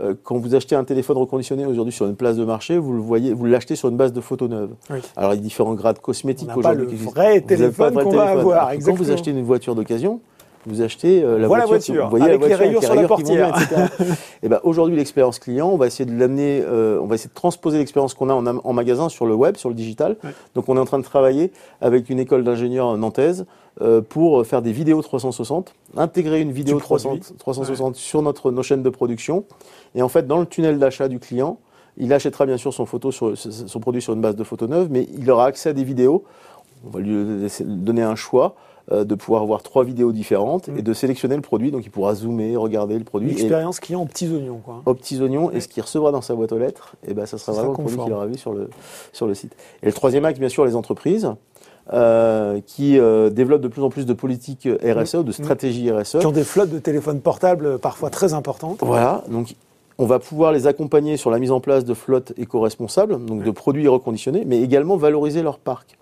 Euh, 0.00 0.14
quand 0.22 0.36
vous 0.36 0.54
achetez 0.54 0.74
un 0.74 0.84
téléphone 0.84 1.16
reconditionné 1.16 1.64
aujourd'hui 1.64 1.92
sur 1.92 2.06
une 2.06 2.16
place 2.16 2.36
de 2.36 2.44
marché, 2.44 2.76
vous 2.76 2.92
le 2.92 3.00
voyez, 3.00 3.32
vous 3.32 3.46
l'achetez 3.46 3.76
sur 3.76 3.88
une 3.88 3.96
base 3.96 4.12
de 4.12 4.20
photos 4.20 4.50
neuves. 4.50 4.74
Alors 5.16 5.32
il 5.32 5.36
y 5.36 5.38
a 5.38 5.42
différents 5.42 5.74
grades 5.74 6.00
cosmétiques 6.00 6.54
aujourd'hui. 6.54 6.86
Le 6.90 6.96
vrai 7.10 7.40
téléphone 7.40 7.94
qu'on 7.94 8.10
va 8.10 8.30
avoir. 8.30 8.72
Quand 8.84 8.94
vous 8.94 9.10
achetez 9.10 9.30
une 9.30 9.42
voiture 9.42 9.74
d'occasion, 9.74 10.20
vous 10.66 10.82
achetez 10.82 11.22
euh, 11.22 11.38
la, 11.38 11.46
voiture, 11.46 12.04
vous 12.04 12.10
voyez 12.10 12.24
avec 12.24 12.40
la 12.40 12.46
voiture, 12.48 12.58
les 12.58 12.66
rayures 12.66 12.82
sur 12.82 12.94
la 12.94 13.06
portière. 13.06 13.56
et 13.56 14.04
eh 14.42 14.48
ben 14.48 14.60
aujourd'hui 14.64 14.96
l'expérience 14.96 15.38
client, 15.38 15.68
on 15.68 15.76
va 15.76 15.86
essayer 15.86 16.04
de 16.04 16.18
l'amener, 16.18 16.62
euh, 16.64 16.98
on 17.00 17.06
va 17.06 17.14
essayer 17.14 17.28
de 17.28 17.34
transposer 17.34 17.78
l'expérience 17.78 18.14
qu'on 18.14 18.28
a 18.28 18.34
en, 18.34 18.46
en, 18.46 18.72
magasin 18.72 19.08
sur 19.08 19.26
le 19.26 19.34
web, 19.34 19.56
sur 19.56 19.68
le 19.68 19.74
digital. 19.74 20.16
Donc 20.54 20.68
on 20.68 20.76
est 20.76 20.80
en 20.80 20.84
train 20.84 20.98
de 20.98 21.04
travailler 21.04 21.52
avec 21.80 22.10
une 22.10 22.18
école 22.18 22.42
d'ingénieurs 22.42 22.96
nantaise 22.98 23.46
euh, 23.80 24.00
pour 24.00 24.44
faire 24.44 24.60
des 24.60 24.72
vidéos 24.72 25.00
360, 25.02 25.72
intégrer 25.96 26.40
une 26.40 26.52
vidéo 26.52 26.78
360 26.78 27.94
sur 27.94 28.22
notre 28.22 28.50
nos 28.50 28.62
chaînes 28.62 28.82
de 28.82 28.90
production, 28.90 29.44
et 29.94 30.02
en 30.02 30.08
fait 30.08 30.26
dans 30.26 30.40
le 30.40 30.46
tunnel 30.46 30.78
d'achat 30.78 31.08
du 31.08 31.20
client, 31.20 31.58
il 31.96 32.12
achètera 32.12 32.44
bien 32.44 32.58
sûr 32.58 32.74
son 32.74 32.86
photo 32.86 33.10
sur 33.10 33.38
son 33.38 33.80
produit 33.80 34.02
sur 34.02 34.12
une 34.12 34.20
base 34.20 34.36
de 34.36 34.44
photos 34.44 34.68
neuves, 34.68 34.88
mais 34.90 35.08
il 35.16 35.30
aura 35.30 35.46
accès 35.46 35.70
à 35.70 35.72
des 35.72 35.84
vidéos. 35.84 36.24
On 36.86 36.90
va 36.90 37.00
lui 37.00 37.48
donner 37.60 38.02
un 38.02 38.16
choix 38.16 38.54
euh, 38.92 39.04
de 39.04 39.14
pouvoir 39.16 39.44
voir 39.46 39.62
trois 39.62 39.82
vidéos 39.82 40.12
différentes 40.12 40.68
et 40.68 40.72
mm. 40.72 40.82
de 40.82 40.92
sélectionner 40.92 41.34
le 41.36 41.42
produit. 41.42 41.70
Donc 41.70 41.84
il 41.84 41.90
pourra 41.90 42.14
zoomer, 42.14 42.56
regarder 42.56 42.98
le 42.98 43.04
produit. 43.04 43.30
L'expérience 43.30 43.80
client 43.80 44.02
aux 44.02 44.06
petits 44.06 44.28
oignons. 44.28 44.60
Quoi. 44.64 44.82
Aux 44.86 44.94
petits 44.94 45.20
oignons. 45.20 45.50
Et 45.50 45.60
ce 45.60 45.68
qu'il 45.68 45.82
recevra 45.82 46.12
dans 46.12 46.22
sa 46.22 46.34
boîte 46.34 46.52
aux 46.52 46.58
lettres, 46.58 46.94
et 47.04 47.10
eh 47.10 47.14
ben, 47.14 47.26
ça 47.26 47.38
sera 47.38 47.52
vraiment 47.52 47.72
le 47.72 47.78
produit 47.78 47.98
qu'il 47.98 48.12
aura 48.12 48.26
vu 48.26 48.38
sur 48.38 48.52
le, 48.52 48.70
sur 49.12 49.26
le 49.26 49.34
site. 49.34 49.56
Et 49.82 49.86
le 49.86 49.92
troisième 49.92 50.24
axe, 50.24 50.38
bien 50.38 50.48
sûr, 50.48 50.64
les 50.64 50.76
entreprises. 50.76 51.30
Euh, 51.92 52.60
qui 52.66 52.98
euh, 52.98 53.30
développent 53.30 53.60
de 53.60 53.68
plus 53.68 53.82
en 53.82 53.90
plus 53.90 54.06
de 54.06 54.12
politiques 54.12 54.68
RSE 54.82 55.22
de 55.22 55.28
mm. 55.28 55.32
stratégies 55.32 55.92
RSE. 55.92 56.18
Qui 56.18 56.26
ont 56.26 56.32
des 56.32 56.42
flottes 56.42 56.70
de 56.70 56.80
téléphones 56.80 57.20
portables 57.20 57.78
parfois 57.78 58.10
très 58.10 58.34
importantes. 58.34 58.78
Voilà, 58.82 59.22
donc 59.30 59.54
on 59.98 60.04
va 60.04 60.18
pouvoir 60.18 60.52
les 60.52 60.66
accompagner 60.66 61.16
sur 61.16 61.30
la 61.30 61.38
mise 61.38 61.52
en 61.52 61.60
place 61.60 61.84
de 61.84 61.94
flottes 61.94 62.32
éco-responsables, 62.36 63.24
donc 63.24 63.44
de 63.44 63.50
produits 63.50 63.86
reconditionnés, 63.88 64.44
mais 64.44 64.60
également 64.60 64.96
valoriser 64.96 65.42
leur 65.42 65.58
parc. 65.58 65.96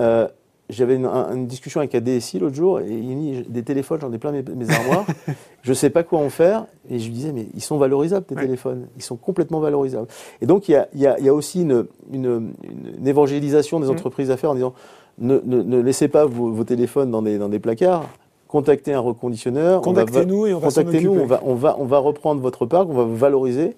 Euh, 0.00 0.26
j'avais 0.70 0.96
une, 0.96 1.46
discussion 1.46 1.80
avec 1.80 1.94
un 1.94 2.00
DSI 2.00 2.38
l'autre 2.38 2.54
jour 2.54 2.80
et 2.80 2.88
il 2.88 3.16
me 3.16 3.20
dit 3.20 3.42
des 3.48 3.62
téléphones, 3.62 4.00
j'en 4.00 4.12
ai 4.12 4.18
plein 4.18 4.32
mes, 4.32 4.42
mes 4.42 4.70
armoires. 4.70 5.06
je 5.62 5.70
ne 5.70 5.74
sais 5.74 5.90
pas 5.90 6.02
quoi 6.02 6.18
en 6.18 6.30
faire. 6.30 6.66
Et 6.88 6.98
je 6.98 7.06
lui 7.06 7.12
disais, 7.12 7.32
mais 7.32 7.46
ils 7.54 7.62
sont 7.62 7.78
valorisables, 7.78 8.26
tes 8.26 8.34
téléphones. 8.34 8.86
Ils 8.96 9.02
sont 9.02 9.16
complètement 9.16 9.60
valorisables. 9.60 10.08
Et 10.40 10.46
donc, 10.46 10.68
il 10.68 10.72
y 10.72 10.76
a, 10.76 10.88
y 10.94 11.06
a, 11.06 11.18
y 11.20 11.28
a 11.28 11.34
aussi 11.34 11.62
une, 11.62 11.86
une, 12.12 12.52
une, 12.98 13.06
évangélisation 13.06 13.80
des 13.80 13.86
mm. 13.86 13.90
entreprises 13.90 14.30
à 14.30 14.36
faire 14.36 14.50
en 14.50 14.54
disant, 14.54 14.74
ne, 15.18 15.40
ne, 15.44 15.62
ne 15.62 15.80
laissez 15.80 16.08
pas 16.08 16.24
vos, 16.24 16.50
vos, 16.50 16.64
téléphones 16.64 17.10
dans 17.10 17.22
des, 17.22 17.38
dans 17.38 17.48
des 17.48 17.58
placards. 17.58 18.06
Contactez 18.48 18.92
un 18.92 19.00
reconditionneur. 19.00 19.80
Contactez-nous 19.80 20.46
et 20.46 20.54
on 20.54 20.58
va 20.58 20.68
Contactez-nous, 20.68 21.12
on 21.12 21.26
va, 21.26 21.40
on, 21.44 21.54
va, 21.54 21.76
on 21.78 21.84
va 21.84 21.98
reprendre 21.98 22.40
votre 22.40 22.66
parc, 22.66 22.88
on 22.88 22.94
va 22.94 23.04
vous 23.04 23.16
valoriser. 23.16 23.76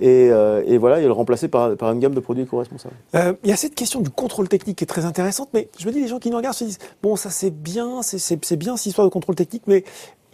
Et, 0.00 0.28
euh, 0.30 0.62
et, 0.66 0.76
voilà, 0.76 1.00
et 1.00 1.04
le 1.04 1.12
remplacer 1.12 1.46
par, 1.46 1.76
par, 1.76 1.92
une 1.92 2.00
gamme 2.00 2.14
de 2.14 2.20
produits 2.20 2.42
éco-responsables. 2.42 2.96
Euh, 3.14 3.34
il 3.44 3.50
y 3.50 3.52
a 3.52 3.56
cette 3.56 3.76
question 3.76 4.00
du 4.00 4.10
contrôle 4.10 4.48
technique 4.48 4.78
qui 4.78 4.84
est 4.84 4.88
très 4.88 5.04
intéressante, 5.04 5.50
mais 5.54 5.68
je 5.78 5.86
me 5.86 5.92
dis, 5.92 6.00
les 6.00 6.08
gens 6.08 6.18
qui 6.18 6.30
nous 6.30 6.36
regardent 6.36 6.56
se 6.56 6.64
disent, 6.64 6.78
bon, 7.02 7.14
ça 7.14 7.30
c'est 7.30 7.50
bien, 7.50 8.02
c'est 8.02 8.56
bien 8.56 8.76
cette 8.76 8.86
histoire 8.86 9.06
de 9.06 9.12
contrôle 9.12 9.36
technique, 9.36 9.62
mais 9.66 9.84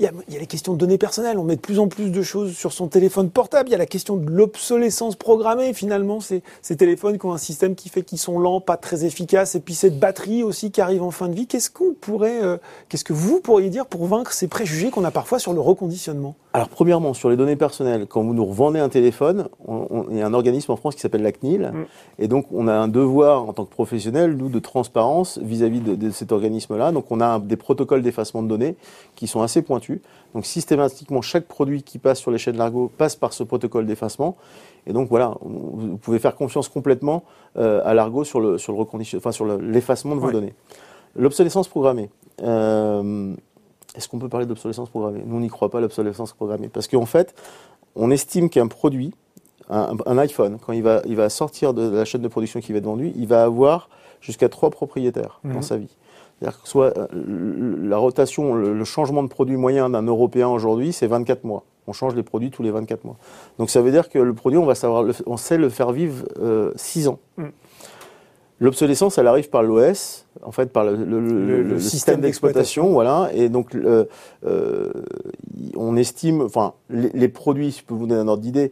il 0.01 0.05
y, 0.05 0.07
a, 0.07 0.13
il 0.29 0.35
y, 0.35 0.37
a, 0.39 0.41
les 0.41 0.47
questions 0.47 0.73
de 0.73 0.79
données 0.79 0.97
personnelles. 0.97 1.39
On 1.39 1.45
met 1.45 1.57
de 1.57 1.61
plus 1.61 1.79
en 1.79 1.87
plus 1.87 2.11
de 2.11 2.23
choses 2.23 2.57
sur 2.57 2.73
son 2.73 2.89
téléphone 2.89 3.29
portable. 3.29 3.69
Il 3.69 3.73
y 3.73 3.75
a 3.75 3.79
la 3.79 3.85
question 3.85 4.17
de 4.17 4.31
l'obsolescence 4.31 5.15
programmée. 5.15 5.75
Finalement, 5.75 6.21
ces, 6.21 6.43
ces 6.63 6.75
téléphones 6.77 7.19
qui 7.19 7.27
ont 7.27 7.33
un 7.33 7.39
système 7.39 7.75
qui 7.75 7.91
fait 7.91 8.03
qu'ils 8.03 8.19
sont 8.19 8.39
lents, 8.39 8.63
pas 8.63 8.79
très 8.79 9.05
efficaces, 9.05 9.55
et 9.57 9.61
puis 9.61 9.75
cette 9.75 9.99
batterie 9.99 10.43
aussi 10.43 10.71
qui 10.71 10.81
arrive 10.81 11.03
en 11.03 11.11
fin 11.11 11.29
de 11.29 11.35
vie. 11.35 11.47
Qu'est-ce 11.47 11.71
qu'on 11.71 11.93
pourrait, 11.93 12.43
euh, 12.43 12.57
qu'est-ce 12.89 13.05
que 13.05 13.13
vous 13.13 13.41
pourriez 13.41 13.69
dire 13.69 13.85
pour 13.85 14.07
vaincre 14.07 14.33
ces 14.33 14.49
préjugés 14.49 14.91
qu'on 14.91 15.05
a 15.05 15.11
parfois 15.11 15.39
sur 15.39 15.53
le 15.53 15.61
reconditionnement? 15.61 16.35
Alors, 16.55 16.69
premièrement, 16.69 17.13
sur 17.13 17.29
les 17.29 17.37
données 17.37 17.57
personnelles, 17.57 18.07
quand 18.09 18.23
vous 18.23 18.35
nous 18.35 18.45
revendez 18.47 18.81
un 18.81 18.89
téléphone, 18.89 19.49
on, 19.69 20.07
il 20.11 20.17
y 20.17 20.23
a 20.23 20.27
un 20.27 20.35
organisme 20.35 20.73
en 20.73 20.77
France 20.77 20.95
qui 20.95 21.01
s'appelle 21.03 21.23
la 21.23 21.33
CNIL, 21.33 21.71
mm. 21.73 21.87
et 22.19 22.27
donc 22.27 22.47
on 22.53 22.69
a 22.69 22.73
un 22.73 22.89
devoir 22.89 23.49
en 23.49 23.53
tant 23.53 23.65
que 23.65 23.71
professionnel, 23.71 24.35
nous, 24.37 24.49
de 24.49 24.59
transparence 24.59 25.39
vis-à-vis 25.43 25.81
de, 25.81 25.95
de, 25.95 26.11
cet 26.11 26.33
organisme-là. 26.33 26.91
Donc, 26.91 27.07
on 27.11 27.21
a 27.21 27.39
des 27.39 27.57
protocoles 27.57 28.03
d'effacement 28.03 28.43
de 28.43 28.49
données 28.49 28.77
qui 29.15 29.27
sont 29.27 29.43
assez 29.43 29.63
pointus 29.63 29.90
donc 30.35 30.47
systématiquement, 30.47 31.23
chaque 31.23 31.47
produit 31.47 31.83
qui 31.83 31.99
passe 31.99 32.19
sur 32.21 32.31
les 32.31 32.39
chaînes 32.39 32.57
Largo 32.57 32.91
passe 32.97 33.17
par 33.17 33.33
ce 33.33 33.43
protocole 33.43 33.87
d'effacement. 33.87 34.37
Et 34.87 34.93
donc 34.93 35.09
voilà, 35.09 35.35
vous 35.43 35.99
pouvez 35.99 36.19
faire 36.19 36.35
confiance 36.35 36.69
complètement 36.69 37.25
euh, 37.57 37.83
à 37.85 37.95
l'argot 37.95 38.25
sur 38.25 38.41
le 38.41 38.59
sur 38.59 38.73
le 38.73 39.17
enfin 39.17 39.33
sur 39.33 39.45
l'effacement 39.45 40.15
de 40.15 40.21
vos 40.21 40.31
données. 40.31 40.55
L'obsolescence 41.17 41.69
programmée. 41.69 42.11
Euh, 42.43 43.35
est-ce 43.97 44.09
qu'on 44.09 44.19
peut 44.19 44.29
parler 44.29 44.47
d'obsolescence 44.47 44.89
programmée? 44.89 45.23
Nous, 45.27 45.37
on 45.37 45.41
n'y 45.41 45.49
croit 45.49 45.71
pas 45.71 45.81
l'obsolescence 45.81 46.33
programmée 46.33 46.69
parce 46.69 46.87
qu'en 46.87 47.07
fait, 47.07 47.35
on 47.97 48.11
estime 48.11 48.49
qu'un 48.49 48.69
produit, 48.69 49.13
un, 49.69 50.19
iPhone, 50.19 50.59
quand 50.65 50.73
il 50.73 50.83
va 50.83 51.03
il 51.07 51.17
va 51.17 51.29
sortir 51.29 51.75
de 51.75 51.89
la 51.89 52.05
chaîne 52.05 52.23
de 52.23 52.29
production 52.29 52.61
qui 52.61 52.73
va 52.73 52.79
être 52.79 52.85
vendue, 52.85 53.13
il 53.17 53.27
va 53.27 53.43
avoir 53.43 53.89
jusqu'à 54.21 54.49
trois 54.49 54.71
propriétaires 54.71 55.41
dans 55.45 55.55
mhm. 55.55 55.63
sa 55.63 55.77
vie. 55.77 55.97
C'est-à-dire 56.41 56.63
que 56.63 56.69
soit 56.69 56.97
euh, 56.97 57.07
la 57.83 57.99
rotation, 57.99 58.55
le, 58.55 58.85
changement 58.85 59.23
de 59.23 59.29
produit 59.29 59.57
moyen 59.57 59.91
d'un 59.91 60.03
Européen 60.03 60.49
aujourd'hui, 60.49 60.93
c'est 60.93 61.07
24 61.07 61.45
mois. 61.45 61.65
On 61.87 61.93
change 61.93 62.15
les 62.15 62.23
produits 62.23 62.51
tous 62.51 62.63
les 62.63 62.71
24 62.71 63.05
mois. 63.05 63.17
Donc 63.59 63.69
ça 63.69 63.83
veut 63.83 63.91
dire 63.91 64.09
que 64.09 64.19
le 64.19 64.33
produit, 64.33 64.59
on 64.59 64.65
va 64.65 64.75
savoir, 64.75 65.05
on 65.27 65.37
sait 65.37 65.59
le 65.59 65.69
faire 65.69 65.93
vivre 65.93 66.25
6 66.77 67.07
euh, 67.07 67.11
ans. 67.11 67.19
Mm. 67.37 67.45
L'obsolescence, 68.63 69.17
elle 69.17 69.27
arrive 69.27 69.49
par 69.49 69.63
l'OS, 69.63 70.27
en 70.43 70.53
fait, 70.53 70.71
par 70.71 70.85
le, 70.85 71.79
système, 71.81 72.21
d'exploitation, 72.21 72.91
voilà. 72.91 73.31
Et 73.33 73.49
donc, 73.49 73.75
euh, 73.75 74.05
on 75.77 75.97
estime, 75.97 76.43
enfin, 76.43 76.75
les, 76.91 77.29
produits, 77.29 77.73
si 77.73 77.81
je 77.81 77.85
peux 77.87 77.95
vous 77.95 78.07
donner 78.07 78.21
un 78.21 78.29
ordre 78.29 78.43
d'idée, 78.43 78.71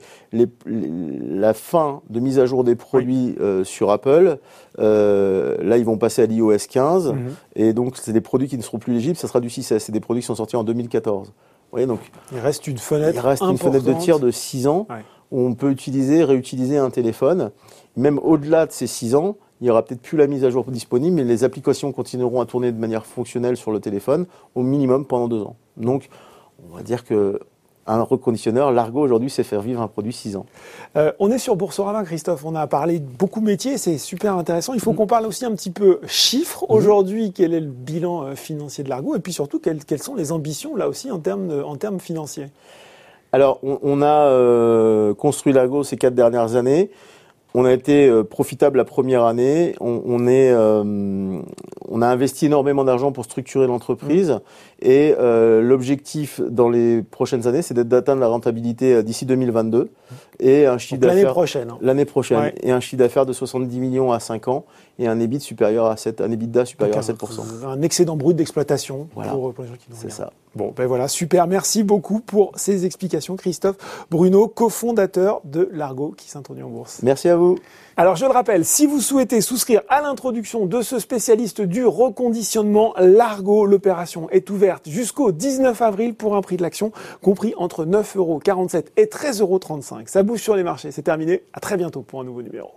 la 0.67 1.55
fin 1.55 2.03
de 2.11 2.21
mise 2.21 2.39
à 2.39 2.45
jour 2.45 2.65
des 2.65 2.77
produits 2.77 3.35
euh, 3.41 3.65
sur 3.65 3.91
Apple, 3.91 4.37
euh, 4.79 5.57
là, 5.63 5.79
ils 5.79 5.87
vont 5.87 5.97
passer 5.97 6.21
à 6.21 6.27
l'iOS 6.27 6.67
15, 6.69 7.13
mhm. 7.13 7.19
et 7.57 7.73
donc 7.73 7.97
c'est 7.97 8.13
des 8.13 8.21
produits 8.21 8.49
qui 8.49 8.59
ne 8.59 8.63
seront 8.63 8.79
plus 8.79 8.93
légibles. 8.93 9.17
Ça 9.17 9.27
sera 9.27 9.41
du 9.41 9.49
6S. 9.49 9.79
C'est 9.79 9.93
des 9.93 10.01
produits 10.01 10.21
qui 10.21 10.27
sont 10.27 10.35
sortis 10.35 10.57
en 10.57 10.65
2014. 10.65 11.29
Vous 11.29 11.33
voyez, 11.71 11.87
donc 11.87 12.01
il 12.33 12.39
reste 12.41 12.67
une 12.67 12.79
fenêtre. 12.79 13.19
Il 13.23 13.27
reste 13.27 13.43
une 13.43 13.57
fenêtre 13.57 13.85
de 13.85 13.95
tir 13.95 14.19
de 14.21 14.31
6 14.31 14.67
ans 14.67 14.87
on 15.31 15.55
peut 15.55 15.71
utiliser, 15.71 16.25
réutiliser 16.25 16.79
un 16.79 16.91
téléphone, 16.91 17.51
même 17.97 18.19
au-delà 18.19 18.67
de 18.67 18.73
ces 18.73 18.87
6 18.87 19.15
ans 19.15 19.37
il 19.61 19.65
n'y 19.65 19.71
aura 19.71 19.83
peut-être 19.83 20.03
plus 20.03 20.17
la 20.17 20.27
mise 20.27 20.45
à 20.45 20.51
jour 20.51 20.65
disponible, 20.71 21.17
mais 21.17 21.25
les 21.25 21.45
applications 21.45 21.93
continueront 21.93 22.41
à 22.41 22.47
tourner 22.47 22.71
de 22.71 22.79
manière 22.79 23.07
fonctionnelle 23.07 23.57
sur 23.57 23.73
le 23.73 23.81
téléphone 23.81 24.27
au 24.55 24.63
minimum 24.63 25.05
pendant 25.05 25.29
deux 25.29 25.43
ans. 25.43 25.57
Donc, 25.77 26.09
on 26.71 26.77
va 26.77 26.83
dire 26.83 27.05
que 27.05 27.41
un 27.91 28.03
reconditionneur, 28.03 28.71
Largo 28.71 29.01
aujourd'hui, 29.01 29.31
c'est 29.31 29.45
faire 29.45 29.63
vivre 29.63 29.81
un 29.81 29.89
produit 29.89 30.13
6 30.13 30.37
ans. 30.37 30.45
Euh, 30.97 31.11
on 31.19 31.31
est 31.31 31.39
sur 31.39 31.57
Boursorama, 31.57 32.05
Christophe. 32.05 32.45
On 32.45 32.55
a 32.55 32.67
parlé 32.67 32.99
de 32.99 33.07
beaucoup 33.07 33.41
de 33.41 33.47
métiers, 33.47 33.79
c'est 33.79 33.97
super 33.97 34.37
intéressant. 34.37 34.75
Il 34.75 34.81
faut 34.81 34.93
mm. 34.93 34.97
qu'on 34.97 35.07
parle 35.07 35.25
aussi 35.25 35.47
un 35.47 35.53
petit 35.53 35.71
peu 35.71 35.99
chiffres. 36.07 36.67
Mm. 36.69 36.73
Aujourd'hui, 36.73 37.33
quel 37.33 37.55
est 37.55 37.61
le 37.61 37.71
bilan 37.71 38.25
euh, 38.25 38.35
financier 38.35 38.85
de 38.85 38.91
Largo 38.91 39.17
Et 39.17 39.21
puis 39.21 39.33
surtout, 39.33 39.59
quelles, 39.59 40.03
sont 40.03 40.15
les 40.15 40.33
ambitions 40.33 40.77
là 40.77 40.87
aussi 40.87 41.11
en 41.11 41.19
termes, 41.19 41.63
en 41.65 41.77
termes 41.77 41.99
financiers? 41.99 42.49
Alors, 43.33 43.61
on, 43.63 44.01
a 44.01 44.27
euh, 44.27 45.15
construit 45.15 45.53
Largo 45.53 45.85
ces 45.85 45.97
quatre 45.97 46.15
dernières 46.15 46.55
années. 46.55 46.91
On 47.55 47.65
a 47.65 47.73
été 47.73 48.09
euh, 48.09 48.25
profitable 48.25 48.77
la 48.77 48.85
première 48.85 49.25
année. 49.25 49.75
On, 49.81 50.27
est, 50.27 50.51
euh, 50.51 51.41
on 51.89 52.03
a 52.03 52.07
investi 52.07 52.47
énormément 52.47 52.85
d'argent 52.85 53.11
pour 53.11 53.25
structurer 53.25 53.67
l'entreprise. 53.67 54.31
Mmh. 54.31 54.41
Et 54.83 55.15
euh, 55.19 55.63
l'objectif 55.63 56.41
dans 56.41 56.69
les 56.69 57.03
prochaines 57.03 57.47
années, 57.47 57.63
c'est 57.63 57.75
d'atteindre 57.75 58.21
la 58.21 58.29
rentabilité 58.29 59.03
d'ici 59.03 59.25
2022 59.25 59.91
et 60.41 60.67
un 60.67 60.79
chiffre 60.79 61.01
d'affaires 61.01 61.17
l'année 61.17 61.31
prochaine. 61.31 61.71
Hein. 61.71 61.79
L'année 61.81 62.05
prochaine 62.05 62.53
et 62.63 62.71
un 62.71 62.81
chiffre 62.81 62.99
d'affaires 62.99 63.27
de 63.27 63.33
70 63.33 63.79
millions 63.79 64.13
à 64.13 64.21
5 64.21 64.49
ans 64.49 64.65
et 64.99 65.07
un 65.07 65.19
EBIT 65.21 65.41
supérieur 65.41 65.87
à 65.87 65.97
7, 65.97 66.21
un 66.21 66.31
EBITDA 66.31 66.65
supérieur 66.65 66.99
à 66.99 67.03
7 67.03 67.17
Un 67.65 67.83
excédent 67.83 68.17
brut 68.17 68.37
d'exploitation 68.37 69.09
voilà. 69.15 69.33
pour, 69.33 69.55
les 69.59 69.69
gens 69.69 69.75
qui 69.75 69.87
C'est 69.93 70.11
ça. 70.11 70.33
Bon, 70.55 70.73
ben 70.77 70.87
voilà, 70.87 71.07
super. 71.07 71.47
Merci 71.47 71.85
beaucoup 71.85 72.21
pour 72.21 72.53
ces 72.57 72.85
explications, 72.85 73.37
Christophe 73.37 73.77
Bruno, 74.11 74.49
cofondateur 74.49 75.41
de 75.45 75.69
Largo 75.73 76.15
qui 76.17 76.29
s'introduit 76.29 76.65
en 76.65 76.71
bourse. 76.71 77.01
Merci 77.03 77.29
à 77.29 77.37
vous. 77.37 77.59
Alors 77.97 78.15
je 78.15 78.25
le 78.25 78.31
rappelle, 78.31 78.65
si 78.65 78.87
vous 78.87 79.01
souhaitez 79.01 79.41
souscrire 79.41 79.83
à 79.89 80.01
l'introduction 80.01 80.67
de 80.67 80.83
ce 80.83 81.01
spécialiste 81.01 81.61
du 81.61 81.85
reconditionnement 81.85 82.95
Largo, 82.97 83.67
l'opération 83.67 84.31
est 84.31 84.51
ouverte 84.51 84.89
jusqu'au 84.89 85.33
19 85.33 85.83
avril 85.83 86.15
pour 86.15 86.37
un 86.37 86.41
prix 86.41 86.57
de 86.57 86.63
l'action 86.63 86.93
compris 87.23 87.55
entre 87.57 87.85
9,47€ 87.85 88.85
et 88.97 89.07
13,35€. 89.07 90.07
Ça 90.07 90.23
bouge 90.29 90.41
sur 90.41 90.55
les 90.55 90.63
marchés, 90.63 90.93
c'est 90.93 91.03
terminé. 91.03 91.43
À 91.53 91.61
très 91.61 91.77
bientôt 91.77 92.03
pour 92.03 92.21
un 92.21 92.25
nouveau 92.25 92.43
numéro. 92.43 92.71